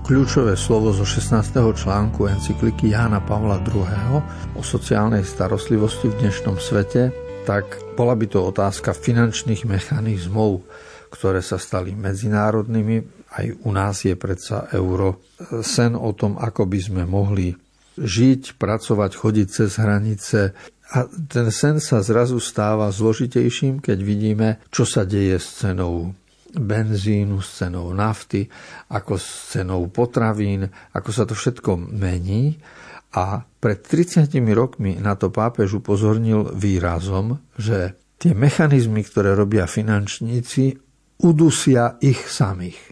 kľúčové 0.05 0.53
slovo 0.53 0.93
zo 0.93 1.01
16. 1.01 1.41
článku 1.75 2.29
encykliky 2.29 2.93
Jána 2.93 3.19
Pavla 3.25 3.57
II. 3.65 4.21
o 4.53 4.61
sociálnej 4.61 5.25
starostlivosti 5.25 6.13
v 6.13 6.23
dnešnom 6.23 6.61
svete, 6.61 7.24
tak 7.45 7.93
bola 7.93 8.17
by 8.17 8.25
to 8.25 8.41
otázka 8.41 8.97
finančných 8.97 9.69
mechanizmov, 9.69 10.65
ktoré 11.13 11.45
sa 11.45 11.61
stali 11.61 11.93
medzinárodnými. 11.93 13.29
Aj 13.37 13.45
u 13.45 13.69
nás 13.69 14.01
je 14.01 14.17
predsa 14.17 14.65
euro. 14.73 15.21
Sen 15.61 15.93
o 15.93 16.09
tom, 16.17 16.41
ako 16.41 16.65
by 16.65 16.79
sme 16.81 17.03
mohli 17.05 17.53
žiť, 17.95 18.57
pracovať, 18.57 19.11
chodiť 19.13 19.47
cez 19.47 19.77
hranice. 19.77 20.57
A 20.91 21.05
ten 21.05 21.53
sen 21.53 21.77
sa 21.77 22.01
zrazu 22.01 22.41
stáva 22.41 22.89
zložitejším, 22.89 23.77
keď 23.77 23.97
vidíme, 24.01 24.47
čo 24.73 24.83
sa 24.83 25.05
deje 25.05 25.37
s 25.37 25.61
cenou 25.61 26.17
benzínu, 26.55 27.43
s 27.43 27.61
cenou 27.61 27.91
nafty, 27.91 28.47
ako 28.89 29.19
s 29.21 29.53
cenou 29.53 29.85
potravín, 29.91 30.65
ako 30.95 31.09
sa 31.13 31.23
to 31.27 31.37
všetko 31.37 31.77
mení. 31.77 32.57
A 33.15 33.47
pred 33.63 33.79
30 33.79 34.27
rokmi 34.51 34.99
na 34.99 35.15
to 35.15 35.31
pápež 35.31 35.79
upozornil 35.79 36.51
výrazom, 36.51 37.39
že 37.55 37.95
tie 38.19 38.35
mechanizmy, 38.35 39.07
ktoré 39.07 39.31
robia 39.31 39.71
finančníci, 39.71 40.75
udusia 41.23 41.95
ich 42.03 42.27
samých. 42.27 42.91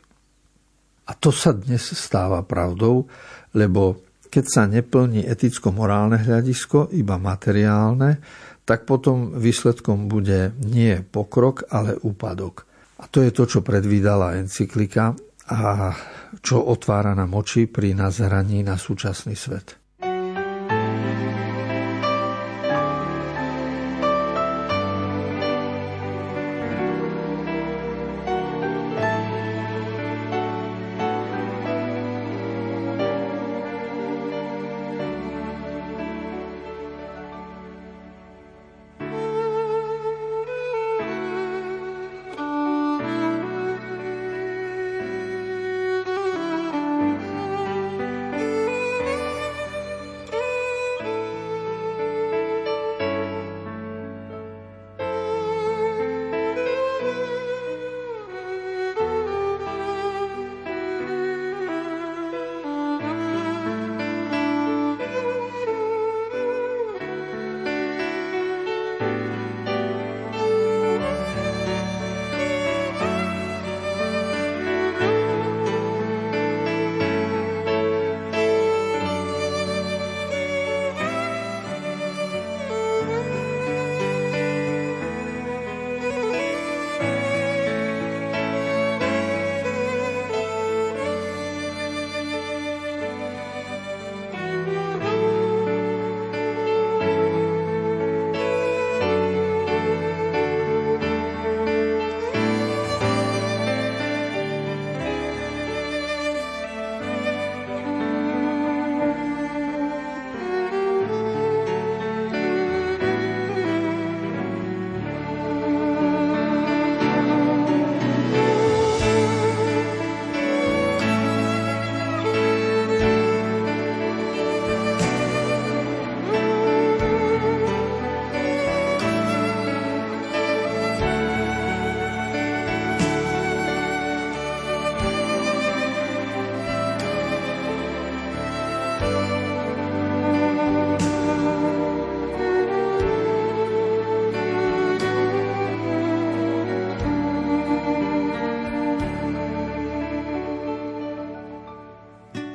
A 1.03 1.19
to 1.19 1.36
sa 1.36 1.51
dnes 1.51 1.83
stáva 1.83 2.39
pravdou, 2.47 3.12
lebo 3.51 3.99
keď 4.31 4.45
sa 4.47 4.63
neplní 4.65 5.27
eticko-morálne 5.27 6.17
hľadisko, 6.23 6.95
iba 6.95 7.19
materiálne, 7.19 8.23
tak 8.63 8.88
potom 8.88 9.36
výsledkom 9.36 10.07
bude 10.07 10.55
nie 10.63 11.03
pokrok, 11.03 11.67
ale 11.67 11.99
úpadok. 11.99 12.63
A 13.03 13.12
to 13.12 13.19
je 13.19 13.36
to, 13.36 13.43
čo 13.43 13.59
predvídala 13.59 14.39
encyklika 14.39 15.12
a 15.51 15.91
čo 16.39 16.63
otvára 16.63 17.12
nám 17.12 17.36
oči 17.36 17.67
pri 17.67 17.91
nazeraní 17.91 18.63
na 18.63 18.79
súčasný 18.79 19.36
svet. 19.36 19.82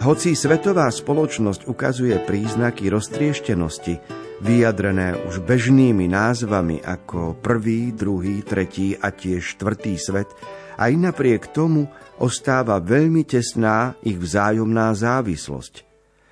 Hoci 0.08 0.32
svetová 0.32 0.88
spoločnosť 0.88 1.68
ukazuje 1.68 2.16
príznaky 2.16 2.88
roztrieštenosti, 2.88 4.00
vyjadrené 4.40 5.12
už 5.28 5.44
bežnými 5.44 6.08
názvami 6.08 6.80
ako 6.80 7.36
prvý, 7.36 7.92
druhý, 7.92 8.40
tretí 8.40 8.96
a 8.96 9.12
tiež 9.12 9.60
štvrtý 9.60 10.00
svet, 10.00 10.32
aj 10.80 10.92
napriek 10.96 11.52
tomu 11.52 11.92
ostáva 12.16 12.80
veľmi 12.80 13.20
tesná 13.28 14.00
ich 14.00 14.16
vzájomná 14.16 14.96
závislosť, 14.96 15.84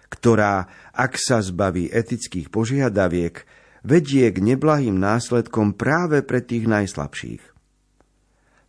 ktorá, 0.09 0.73
ak 0.97 1.21
sa 1.21 1.45
zbaví 1.45 1.93
etických 1.93 2.49
požiadaviek, 2.49 3.45
vedie 3.85 4.25
k 4.33 4.41
neblahým 4.41 4.97
následkom 4.97 5.77
práve 5.77 6.25
pre 6.25 6.41
tých 6.41 6.65
najslabších. 6.65 7.56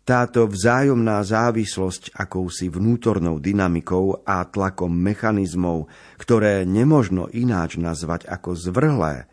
Táto 0.08 0.48
vzájomná 0.48 1.20
závislosť 1.20 2.16
akousi 2.16 2.72
vnútornou 2.72 3.44
dynamikou 3.44 4.24
a 4.24 4.48
tlakom 4.48 4.88
mechanizmov, 4.88 5.92
ktoré 6.16 6.64
nemožno 6.64 7.28
ináč 7.36 7.76
nazvať 7.76 8.24
ako 8.32 8.56
zvrhlé, 8.56 9.28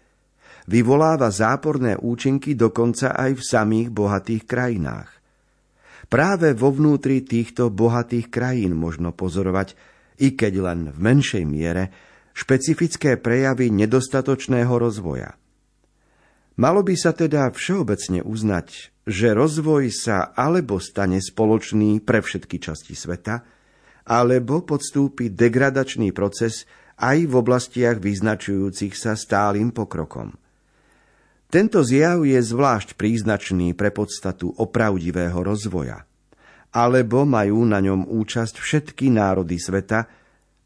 vyvoláva 0.67 1.31
záporné 1.31 1.95
účinky 1.95 2.59
dokonca 2.59 3.15
aj 3.15 3.39
v 3.39 3.43
samých 3.47 3.89
bohatých 3.95 4.43
krajinách. 4.51 5.15
Práve 6.11 6.59
vo 6.59 6.75
vnútri 6.75 7.23
týchto 7.23 7.71
bohatých 7.71 8.27
krajín 8.35 8.75
možno 8.75 9.15
pozorovať, 9.15 9.79
i 10.19 10.35
keď 10.35 10.53
len 10.59 10.81
v 10.91 10.99
menšej 10.99 11.45
miere, 11.47 11.95
špecifické 12.35 13.15
prejavy 13.15 13.71
nedostatočného 13.71 14.75
rozvoja– 14.75 15.39
Malo 16.55 16.87
by 16.87 16.95
sa 16.95 17.11
teda 17.11 17.51
všeobecne 17.51 18.23
uznať, 18.23 18.94
že 19.05 19.37
rozvoj 19.37 19.93
sa 19.93 20.33
alebo 20.33 20.81
stane 20.81 21.21
spoločný 21.21 22.01
pre 22.01 22.25
všetky 22.25 22.57
časti 22.57 22.97
sveta, 22.97 23.45
alebo 24.05 24.65
podstúpi 24.65 25.33
degradačný 25.33 26.13
proces 26.13 26.69
aj 27.01 27.29
v 27.29 27.33
oblastiach 27.33 28.01
vyznačujúcich 28.01 28.93
sa 28.97 29.17
stálym 29.17 29.73
pokrokom. 29.73 30.37
Tento 31.49 31.87
zjav 31.87 32.27
je 32.27 32.41
zvlášť 32.41 32.99
príznačný 32.99 33.79
pre 33.79 33.95
podstatu 33.95 34.51
opravdivého 34.59 35.39
rozvoja. 35.39 36.03
Alebo 36.75 37.23
majú 37.23 37.63
na 37.63 37.79
ňom 37.79 38.11
účasť 38.11 38.59
všetky 38.59 39.07
národy 39.15 39.63
sveta, 39.63 40.11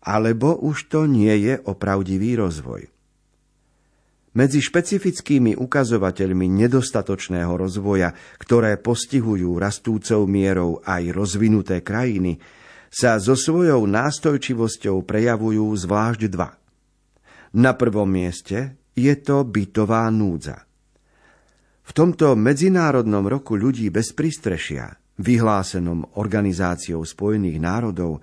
alebo 0.00 0.56
už 0.56 0.88
to 0.88 1.04
nie 1.04 1.34
je 1.44 1.60
opravdivý 1.60 2.40
rozvoj. 2.40 2.88
Medzi 4.38 4.62
špecifickými 4.62 5.58
ukazovateľmi 5.58 6.46
nedostatočného 6.46 7.58
rozvoja, 7.58 8.14
ktoré 8.38 8.78
postihujú 8.78 9.58
rastúcou 9.58 10.30
mierou 10.30 10.78
aj 10.86 11.10
rozvinuté 11.10 11.82
krajiny, 11.82 12.38
sa 12.86 13.18
so 13.18 13.34
svojou 13.34 13.82
nástojčivosťou 13.90 15.02
prejavujú 15.02 15.66
zvlášť 15.74 16.22
dva. 16.30 16.54
Na 17.58 17.74
prvom 17.74 18.06
mieste 18.06 18.78
je 18.94 19.10
to 19.18 19.42
bytová 19.42 20.06
núdza. 20.14 20.62
V 21.82 21.90
tomto 21.90 22.38
Medzinárodnom 22.38 23.26
roku 23.26 23.58
ľudí 23.58 23.90
bez 23.90 24.14
prístrešia, 24.14 24.94
vyhlásenom 25.18 26.14
Organizáciou 26.14 27.02
spojených 27.02 27.58
národov, 27.58 28.22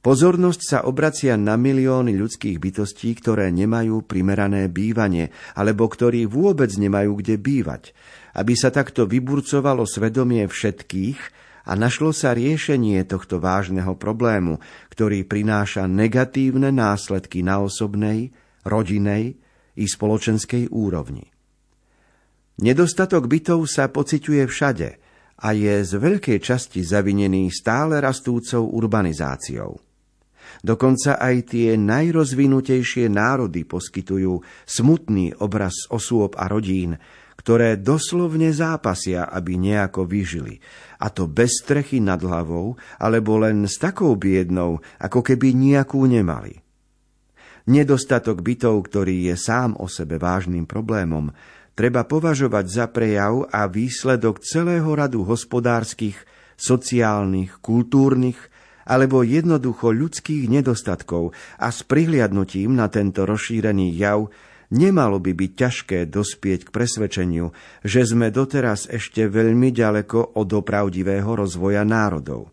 Pozornosť 0.00 0.60
sa 0.64 0.78
obracia 0.88 1.36
na 1.36 1.60
milióny 1.60 2.16
ľudských 2.16 2.56
bytostí, 2.56 3.12
ktoré 3.20 3.52
nemajú 3.52 4.00
primerané 4.08 4.72
bývanie, 4.72 5.28
alebo 5.52 5.92
ktorí 5.92 6.24
vôbec 6.24 6.72
nemajú 6.72 7.20
kde 7.20 7.36
bývať, 7.36 7.92
aby 8.32 8.56
sa 8.56 8.72
takto 8.72 9.04
vyburcovalo 9.04 9.84
svedomie 9.84 10.48
všetkých 10.48 11.20
a 11.68 11.76
našlo 11.76 12.16
sa 12.16 12.32
riešenie 12.32 13.04
tohto 13.04 13.44
vážneho 13.44 13.92
problému, 14.00 14.56
ktorý 14.88 15.28
prináša 15.28 15.84
negatívne 15.84 16.72
následky 16.72 17.44
na 17.44 17.60
osobnej, 17.60 18.32
rodinej 18.64 19.36
i 19.76 19.84
spoločenskej 19.84 20.72
úrovni. 20.72 21.28
Nedostatok 22.56 23.28
bytov 23.28 23.68
sa 23.68 23.92
pociťuje 23.92 24.48
všade 24.48 24.88
a 25.44 25.48
je 25.52 25.84
z 25.84 25.92
veľkej 25.92 26.40
časti 26.40 26.80
zavinený 26.80 27.52
stále 27.52 28.00
rastúcou 28.00 28.64
urbanizáciou. 28.64 29.89
Dokonca 30.60 31.16
aj 31.16 31.56
tie 31.56 31.80
najrozvinutejšie 31.80 33.08
národy 33.08 33.64
poskytujú 33.64 34.44
smutný 34.68 35.32
obraz 35.40 35.88
osôb 35.88 36.36
a 36.36 36.52
rodín, 36.52 37.00
ktoré 37.40 37.80
doslovne 37.80 38.52
zápasia, 38.52 39.24
aby 39.32 39.56
nejako 39.56 40.04
vyžili. 40.04 40.60
A 41.00 41.08
to 41.08 41.24
bez 41.24 41.64
strechy 41.64 41.96
nad 42.04 42.20
hlavou, 42.20 42.76
alebo 43.00 43.40
len 43.40 43.64
s 43.64 43.80
takou 43.80 44.12
biednou, 44.20 44.84
ako 45.00 45.24
keby 45.24 45.56
nejakú 45.56 46.04
nemali. 46.04 46.60
Nedostatok 47.64 48.44
bytov, 48.44 48.84
ktorý 48.92 49.32
je 49.32 49.36
sám 49.40 49.80
o 49.80 49.88
sebe 49.88 50.20
vážnym 50.20 50.68
problémom, 50.68 51.32
treba 51.72 52.04
považovať 52.04 52.66
za 52.68 52.86
prejav 52.92 53.48
a 53.48 53.64
výsledok 53.64 54.44
celého 54.44 54.92
radu 54.92 55.24
hospodárskych, 55.24 56.20
sociálnych, 56.60 57.64
kultúrnych 57.64 58.36
alebo 58.90 59.22
jednoducho 59.22 59.94
ľudských 59.94 60.50
nedostatkov 60.50 61.30
a 61.62 61.70
s 61.70 61.86
prihliadnutím 61.86 62.74
na 62.74 62.90
tento 62.90 63.22
rozšírený 63.22 63.94
jav 63.94 64.26
nemalo 64.74 65.22
by 65.22 65.30
byť 65.30 65.52
ťažké 65.54 65.98
dospieť 66.10 66.66
k 66.66 66.74
presvedčeniu, 66.74 67.54
že 67.86 68.02
sme 68.02 68.34
doteraz 68.34 68.90
ešte 68.90 69.30
veľmi 69.30 69.70
ďaleko 69.70 70.34
od 70.34 70.48
opravdivého 70.50 71.30
rozvoja 71.30 71.86
národov. 71.86 72.50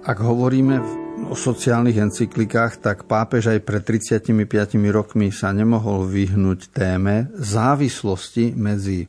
Ak 0.00 0.18
hovoríme 0.18 1.09
o 1.30 1.34
sociálnych 1.38 1.98
encyklikách, 2.10 2.82
tak 2.82 3.06
pápež 3.06 3.54
aj 3.54 3.60
pred 3.62 3.82
35 3.86 4.34
rokmi 4.90 5.30
sa 5.30 5.54
nemohol 5.54 6.10
vyhnúť 6.10 6.74
téme 6.74 7.30
závislosti 7.38 8.58
medzi 8.58 9.06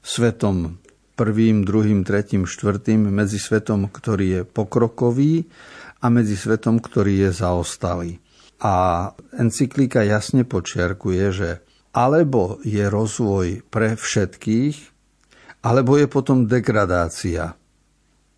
svetom 0.00 0.80
prvým, 1.18 1.66
druhým, 1.66 2.06
tretím, 2.06 2.46
štvrtým, 2.48 3.10
medzi 3.10 3.36
svetom, 3.36 3.90
ktorý 3.90 4.26
je 4.30 4.42
pokrokový 4.46 5.44
a 5.98 6.06
medzi 6.08 6.38
svetom, 6.38 6.78
ktorý 6.78 7.28
je 7.28 7.30
zaostalý. 7.34 8.12
A 8.62 9.10
encyklika 9.34 10.06
jasne 10.06 10.46
počiarkuje, 10.46 11.24
že 11.34 11.50
alebo 11.92 12.62
je 12.62 12.86
rozvoj 12.86 13.66
pre 13.66 13.98
všetkých, 13.98 14.76
alebo 15.66 15.98
je 15.98 16.06
potom 16.06 16.46
degradácia 16.46 17.58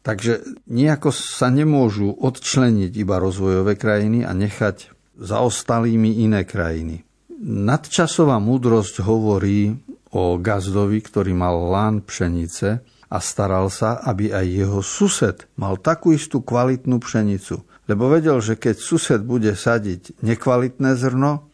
Takže 0.01 0.65
nejako 0.65 1.13
sa 1.13 1.53
nemôžu 1.53 2.09
odčleniť 2.17 2.93
iba 2.97 3.21
rozvojové 3.21 3.77
krajiny 3.77 4.25
a 4.25 4.33
nechať 4.33 4.97
zaostalými 5.21 6.25
iné 6.25 6.49
krajiny. 6.49 7.05
Nadčasová 7.41 8.41
múdrosť 8.41 9.05
hovorí 9.05 9.77
o 10.13 10.41
gazdovi, 10.41 11.05
ktorý 11.05 11.37
mal 11.37 11.69
lán 11.69 12.01
pšenice 12.01 12.81
a 13.11 13.19
staral 13.21 13.69
sa, 13.69 14.01
aby 14.01 14.33
aj 14.33 14.47
jeho 14.49 14.81
sused 14.81 15.45
mal 15.61 15.77
takú 15.77 16.17
istú 16.17 16.41
kvalitnú 16.41 16.97
pšenicu. 17.01 17.65
Lebo 17.85 18.09
vedel, 18.09 18.39
že 18.41 18.57
keď 18.57 18.77
sused 18.81 19.21
bude 19.21 19.53
sadiť 19.53 20.23
nekvalitné 20.25 20.97
zrno, 20.97 21.51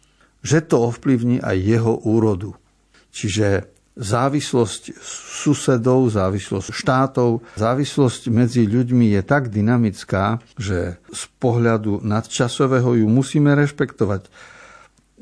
že 0.47 0.63
to 0.63 0.87
ovplyvní 0.87 1.43
aj 1.43 1.57
jeho 1.59 1.95
úrodu. 2.07 2.55
Čiže 3.11 3.76
závislosť 3.97 5.01
susedov, 5.43 6.13
závislosť 6.13 6.69
štátov, 6.69 7.41
závislosť 7.57 8.29
medzi 8.29 8.69
ľuďmi 8.69 9.17
je 9.17 9.23
tak 9.25 9.49
dynamická, 9.49 10.45
že 10.61 11.01
z 11.01 11.23
pohľadu 11.41 12.05
nadčasového 12.05 13.01
ju 13.01 13.07
musíme 13.09 13.57
rešpektovať. 13.57 14.29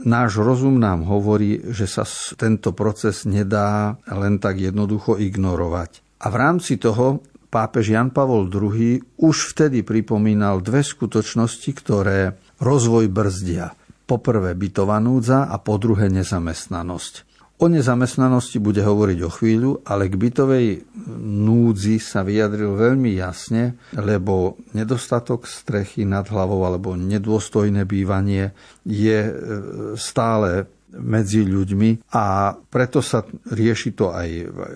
Náš 0.03 0.43
rozum 0.43 0.83
nám 0.83 1.07
hovorí, 1.07 1.63
že 1.71 1.87
sa 1.87 2.03
tento 2.35 2.75
proces 2.75 3.23
nedá 3.23 3.95
len 4.11 4.43
tak 4.43 4.59
jednoducho 4.59 5.23
ignorovať. 5.23 6.03
A 6.27 6.35
v 6.35 6.37
rámci 6.37 6.83
toho 6.83 7.23
pápež 7.47 7.95
Jan 7.95 8.11
Pavol 8.11 8.51
II 8.51 8.99
už 9.23 9.37
vtedy 9.55 9.87
pripomínal 9.87 10.59
dve 10.59 10.83
skutočnosti, 10.83 11.71
ktoré 11.79 12.35
rozvoj 12.59 13.07
brzdia. 13.07 13.71
Poprvé 14.05 14.59
bytová 14.59 14.99
núdza 14.99 15.47
a 15.47 15.63
po 15.63 15.79
druhé 15.79 16.11
nezamestnanosť. 16.11 17.34
O 17.55 17.71
nezamestnanosti 17.71 18.59
bude 18.59 18.83
hovoriť 18.83 19.19
o 19.23 19.31
chvíľu, 19.31 19.71
ale 19.87 20.11
k 20.11 20.19
bytovej 20.19 20.67
núdzi 21.23 22.03
sa 22.03 22.27
vyjadril 22.27 22.75
veľmi 22.75 23.15
jasne, 23.15 23.79
lebo 23.95 24.59
nedostatok 24.75 25.47
strechy 25.47 26.03
nad 26.03 26.27
hlavou 26.27 26.67
alebo 26.67 26.99
nedôstojné 26.99 27.87
bývanie 27.87 28.51
je 28.83 29.19
e, 29.23 29.33
stále 29.95 30.67
medzi 30.99 31.47
ľuďmi 31.47 32.11
a 32.11 32.55
preto 32.59 32.99
sa 32.99 33.23
rieši 33.31 33.91
to 33.95 34.11
aj, 34.11 34.31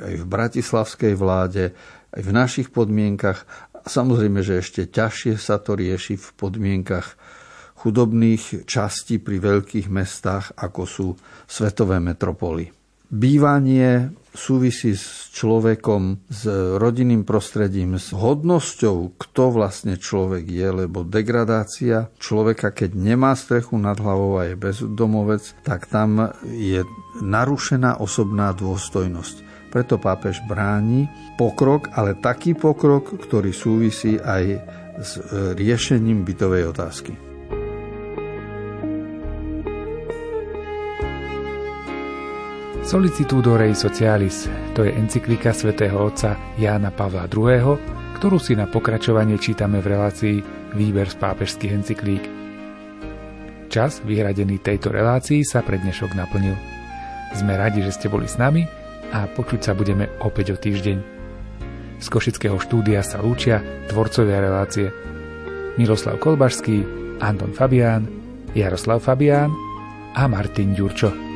aj 0.06 0.14
v 0.14 0.24
bratislavskej 0.26 1.14
vláde, 1.18 1.74
aj 2.14 2.22
v 2.22 2.30
našich 2.30 2.68
podmienkach. 2.70 3.42
Samozrejme, 3.90 4.38
že 4.46 4.62
ešte 4.62 4.86
ťažšie 4.86 5.34
sa 5.34 5.58
to 5.58 5.74
rieši 5.74 6.14
v 6.14 6.28
podmienkach 6.38 7.18
chudobných 7.78 8.66
častí 8.66 9.22
pri 9.22 9.38
veľkých 9.38 9.86
mestách, 9.86 10.58
ako 10.58 10.82
sú 10.82 11.06
svetové 11.46 12.02
metropoly. 12.02 12.74
Bývanie 13.08 14.12
súvisí 14.36 14.92
s 14.92 15.32
človekom, 15.32 16.28
s 16.28 16.44
rodinným 16.76 17.24
prostredím, 17.24 17.96
s 17.96 18.12
hodnosťou, 18.12 19.16
kto 19.16 19.42
vlastne 19.48 19.96
človek 19.96 20.44
je, 20.44 20.68
lebo 20.84 21.08
degradácia 21.08 22.12
človeka, 22.20 22.68
keď 22.68 22.92
nemá 22.92 23.32
strechu 23.32 23.80
nad 23.80 23.96
hlavou 23.96 24.36
a 24.36 24.52
je 24.52 24.60
bezdomovec, 24.60 25.42
tak 25.64 25.88
tam 25.88 26.36
je 26.44 26.84
narušená 27.24 27.96
osobná 27.96 28.52
dôstojnosť. 28.52 29.48
Preto 29.72 29.96
pápež 29.96 30.44
bráni 30.44 31.08
pokrok, 31.40 31.88
ale 31.96 32.12
taký 32.12 32.52
pokrok, 32.52 33.16
ktorý 33.24 33.56
súvisí 33.56 34.20
aj 34.20 34.44
s 35.00 35.16
riešením 35.56 36.28
bytovej 36.28 36.76
otázky. 36.76 37.27
Solicitudo 42.88 43.60
Rei 43.60 43.76
Socialis, 43.76 44.48
to 44.72 44.80
je 44.80 44.88
encyklika 44.96 45.52
svätého 45.52 45.92
otca 46.00 46.40
Jána 46.56 46.88
Pavla 46.88 47.28
II., 47.28 47.76
ktorú 48.16 48.40
si 48.40 48.56
na 48.56 48.64
pokračovanie 48.64 49.36
čítame 49.36 49.84
v 49.84 49.92
relácii 49.92 50.36
Výber 50.72 51.04
z 51.04 51.20
pápežských 51.20 51.76
encyklík. 51.76 52.24
Čas 53.68 54.00
vyhradený 54.08 54.64
tejto 54.64 54.88
relácii 54.88 55.44
sa 55.44 55.60
pre 55.60 55.76
dnešok 55.76 56.16
naplnil. 56.16 56.56
Sme 57.36 57.60
radi, 57.60 57.84
že 57.84 57.92
ste 57.92 58.08
boli 58.08 58.24
s 58.24 58.40
nami 58.40 58.64
a 59.12 59.28
počuť 59.28 59.68
sa 59.68 59.76
budeme 59.76 60.08
opäť 60.24 60.56
o 60.56 60.58
týždeň. 60.58 60.98
Z 62.00 62.08
Košického 62.08 62.56
štúdia 62.56 63.04
sa 63.04 63.20
lúčia 63.20 63.60
tvorcovia 63.92 64.40
relácie 64.40 64.88
Miroslav 65.76 66.16
Kolbašský, 66.24 66.88
Anton 67.20 67.52
Fabián, 67.52 68.08
Jaroslav 68.56 69.04
Fabián 69.04 69.52
a 70.16 70.24
Martin 70.24 70.72
Ďurčo. 70.72 71.27